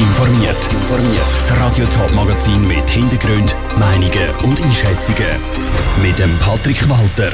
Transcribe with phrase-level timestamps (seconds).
[0.00, 0.56] informiert.
[1.34, 5.38] Das Radio Top Magazin mit Hintergrund, Meinungen und Einschätzungen
[6.02, 7.32] mit dem Patrick Walter.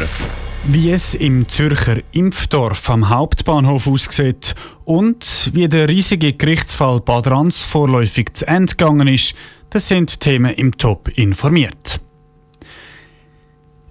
[0.65, 7.61] Wie es im Zürcher Impfdorf am Hauptbahnhof aussieht und wie der riesige Gerichtsfall Bad Rans
[7.61, 9.35] vorläufig zu Ende gegangen ist,
[9.71, 12.01] das sind Themen im Top informiert.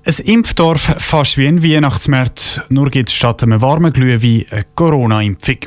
[0.05, 5.57] Ein Impfdorf fast wie ein Weihnachtsmarkt, nur gibt es statt einem warmen Glühwein eine Corona-Impfung.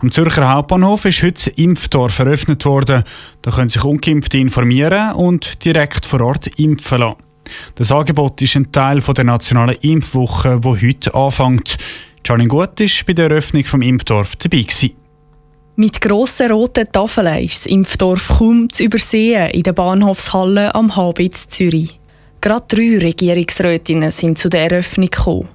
[0.00, 3.04] Am Zürcher Hauptbahnhof ist heute das Impfdorf eröffnet worden.
[3.42, 7.16] Da können sich Ungeimpfte informieren und direkt vor Ort impfen lassen.
[7.76, 11.78] Das Angebot ist ein Teil der nationalen Impfwoche, die heute anfängt.
[12.26, 14.62] Janine Gut war bei der Eröffnung des Impfdorf dabei.
[14.62, 14.90] Gewesen.
[15.76, 21.48] Mit grossen roten Tafeln ist das Impfdorf kaum zu übersehen in der Bahnhofshalle am Habitz
[21.48, 22.00] Zürich.
[22.40, 25.48] Gerade drei Regierungsrätinnen sind zu der Eröffnung gekommen.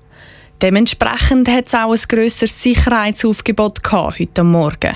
[0.63, 4.95] Dementsprechend hat es auch ein grösseres Sicherheitsaufgebot heute Morgen.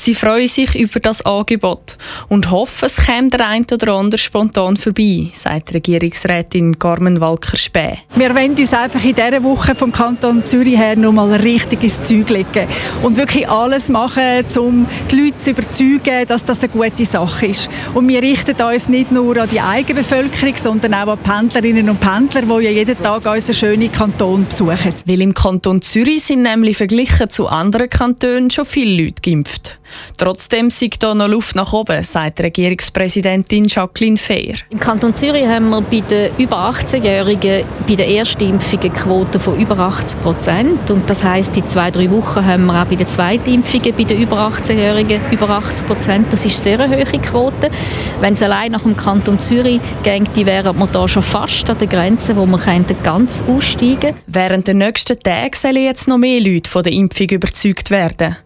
[0.00, 1.98] Sie freuen sich über das Angebot
[2.30, 7.98] und hoffen, es käme der ein oder andere spontan vorbei, sagt Regierungsrätin Carmen Walker-Späh.
[8.14, 12.02] Wir wollen uns einfach in dieser Woche vom Kanton Zürich her noch mal richtig ins
[12.02, 12.66] Zeug legen
[13.02, 17.68] und wirklich alles machen, um die Leute zu überzeugen, dass das eine gute Sache ist.
[17.92, 22.00] Und wir richten uns nicht nur an die eigene Bevölkerung, sondern auch an Pendlerinnen und
[22.00, 24.94] Pendler, die ja jeden Tag unseren schönen Kanton besuchen.
[25.04, 29.76] Weil im Kanton Zürich sind nämlich verglichen zu anderen Kantonen schon viele Leute geimpft.
[30.16, 34.54] Trotzdem sieht hier noch Luft nach oben, sagt Regierungspräsidentin Jacqueline Fehr.
[34.70, 39.58] Im Kanton Zürich haben wir bei den über 18-Jährigen bei der Erstimpfung eine Quote von
[39.58, 40.90] über 80 Prozent.
[40.90, 44.22] Und das heisst, in zwei, drei Wochen haben wir auch bei den Zweitimpfungen bei den
[44.22, 46.32] über 18-Jährigen über 80 Prozent.
[46.32, 47.70] Das ist eine sehr hohe Quote.
[48.20, 51.88] Wenn es allein nach dem Kanton Zürich ginge, wären wir da schon fast an der
[51.88, 52.58] Grenze, wo wir
[53.02, 54.20] ganz aussteigen könnten.
[54.26, 58.36] Während der nächsten Tage sollen jetzt noch mehr Leute von der Impfung überzeugt werden.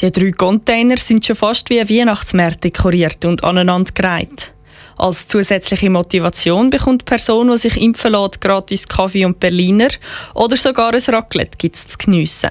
[0.00, 4.52] Die drei Container sind schon fast wie ein Weihnachtsmarkt dekoriert und aneinandergereiht.
[4.96, 9.88] Als zusätzliche Motivation bekommt die Person, die sich impfen lässt, gratis Kaffee und Berliner
[10.34, 12.50] oder sogar ein Raclette gibt's zu geniessen.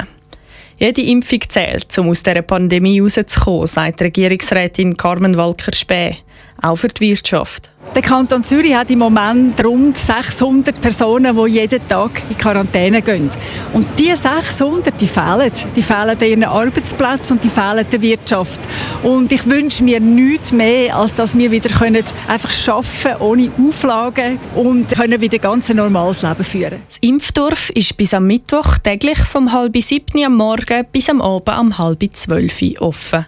[0.79, 6.15] Jede Impfung zählt, um aus dieser Pandemie rauszukommen, sagt Regierungsrätin Carmen Walker-Späh.
[6.61, 7.71] Auch für die Wirtschaft.
[7.95, 13.31] Der Kanton Zürich hat im Moment rund 600 Personen, die jeden Tag in Quarantäne gehen.
[13.73, 15.51] Und diese 600, die fehlen.
[15.75, 18.59] Die fehlen ihren Arbeitsplatz und die fehlen der Wirtschaft.
[19.03, 24.39] Und ich wünsche mir nichts mehr, als dass wir wieder können einfach arbeiten ohne Auflagen
[24.55, 26.81] und können wieder ganz ein normales Leben führen.
[26.87, 31.57] Das Impfdorf ist bis am Mittwoch täglich vom halb sieben am Morgen bis am Abend
[31.57, 33.25] um halb zwölf offen.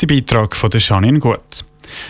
[0.00, 1.64] Der Beitrag von der Janine Gut.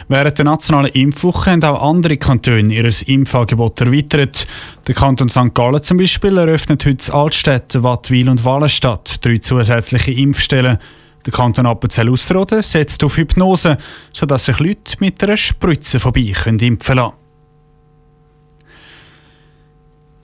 [0.09, 4.47] Während der nationalen Impfwoche haben auch andere Kantone ihr Impfangebot erweitert.
[4.87, 5.55] Der Kanton St.
[5.55, 10.79] Gallen zum Beispiel eröffnet heute Altstädte, Wattwil und Wallenstadt drei zusätzliche Impfstellen.
[11.27, 13.77] Der Kanton Appenzell-Ausserrhoden setzt auf Hypnose,
[14.13, 17.13] sodass sich Leute mit einer Spritze vorbei impfen lassen.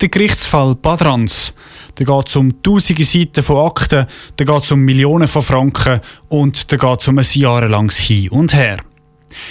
[0.01, 1.55] Der Gerichtsfall Badrans.
[1.95, 6.01] Da geht es um tausende Seiten von Akten, da geht es um Millionen von Franken
[6.29, 8.79] und da geht es um ein jahrelanges Hin und Her.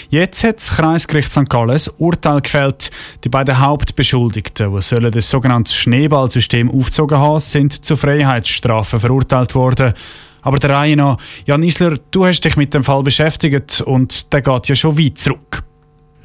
[0.09, 1.50] Jetzt hat das Kreisgericht St.
[1.50, 2.91] Gallen ein Urteil gefällt.
[3.23, 9.94] Die beiden Hauptbeschuldigten, die sollen das sogenannte Schneeballsystem aufgezogen haben, sind zu Freiheitsstrafen verurteilt worden.
[10.41, 14.41] Aber der Reihe nach, Jan Isler, du hast dich mit dem Fall beschäftigt und der
[14.41, 15.63] geht ja schon weit zurück.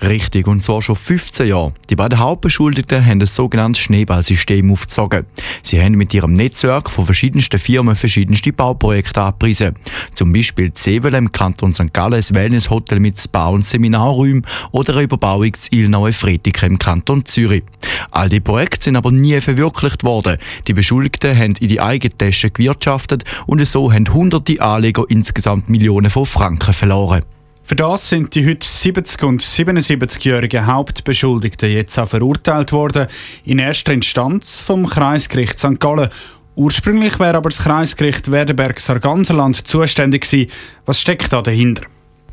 [0.03, 1.75] Richtig, und zwar schon 15 Jahre.
[1.91, 5.27] Die beiden Hauptbeschuldigten haben das sogenannte Schneeballsystem aufgezogen.
[5.63, 9.75] Sie haben mit ihrem Netzwerk von verschiedensten Firmen verschiedenste Bauprojekte abgepriesen.
[10.15, 11.93] Zum Beispiel Zevele im Kanton St.
[11.93, 17.27] Gallen, ein Wellnesshotel mit Spa- und Seminarräumen oder eine Überbauung zu Ilnaue Fretiken im Kanton
[17.27, 17.65] Zürich.
[18.11, 20.39] All die Projekte sind aber nie verwirklicht worden.
[20.67, 26.11] Die Beschuldigten haben in die eigene Tasche gewirtschaftet und so haben hunderte Anleger insgesamt Millionen
[26.11, 27.23] von Franken verloren.
[27.71, 33.07] Für das sind die heute 70- und 77-jährigen Hauptbeschuldigten jetzt auch verurteilt worden,
[33.45, 35.79] in erster Instanz vom Kreisgericht St.
[35.79, 36.09] Gallen.
[36.57, 40.51] Ursprünglich wäre aber das Kreisgericht Werdenberg-Sarganserland zuständig gewesen.
[40.85, 41.83] Was steckt da dahinter?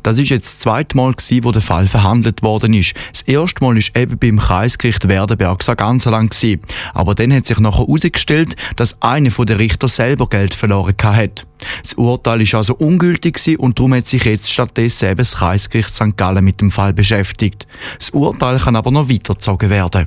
[0.08, 2.94] Das ist jetzt das zweite Mal, gewesen, wo der Fall verhandelt worden ist.
[3.12, 6.62] Das erste Mal ist eben beim Kreisgericht Werdenberg ganz lang gewesen.
[6.94, 11.46] Aber dann hat sich nachher herausgestellt, dass einer der Richter selber Geld verloren hat.
[11.82, 16.16] Das Urteil ist also ungültig und darum hat sich jetzt stattdessen eben das Kreisgericht St.
[16.16, 17.66] Gallen mit dem Fall beschäftigt.
[17.98, 20.06] Das Urteil kann aber noch weitergezogen werden.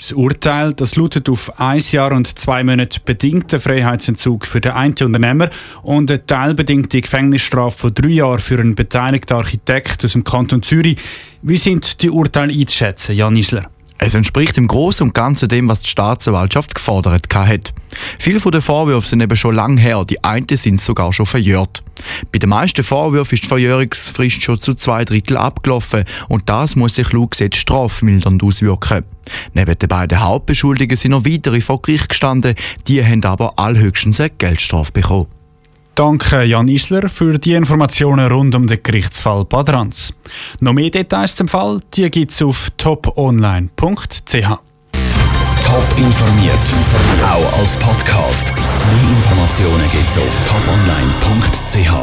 [0.00, 4.94] Das Urteil das lautet auf ein Jahr und zwei Monate bedingten Freiheitsentzug für den einen
[4.94, 5.50] Unternehmer
[5.82, 10.98] und eine teilbedingte Gefängnisstrafe von drei Jahren für einen beteiligten Architekt aus dem Kanton Zürich.
[11.42, 13.68] Wie sind die Urteile einzuschätzen, Jan Isler?
[14.02, 17.74] Es entspricht im Großen und Ganzen dem, was die Staatsanwaltschaft gefordert hat.
[18.18, 21.82] Viele von den Vorwürfen sind eben schon lang her, die einen sind sogar schon verjährt.
[22.32, 26.94] Bei den meisten Vorwürfen ist die Verjährungsfrist schon zu zwei Drittel abgelaufen und das muss
[26.94, 29.04] sich laut Gesetz strafmildernd auswirken.
[29.52, 32.54] Neben den beiden Hauptbeschuldigten sind noch weitere vor Gericht gestanden,
[32.88, 35.39] die haben aber allhöchstens eine Geldstrafe bekommen.
[36.00, 40.14] Danke Jan Isler für die Informationen rund um den Gerichtsfall Badranz.
[40.60, 43.68] Noch mehr Details zum Fall, die gibt's auf toponline.ch.
[44.32, 44.62] Top
[45.98, 46.54] informiert,
[47.22, 48.50] auch als Podcast.
[48.50, 52.00] Mehr Informationen gibt's auf toponline.ch.